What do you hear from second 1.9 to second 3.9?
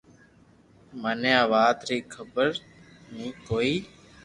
خبر ني ھوئي